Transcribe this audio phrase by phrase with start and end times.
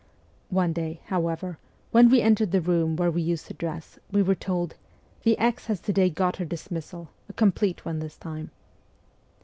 [0.49, 1.59] One day, however,
[1.91, 4.73] when we entered the room where we used to dress, we were told,'
[5.25, 5.67] The X.
[5.67, 8.49] has to day got her dismissal a complete one this time.'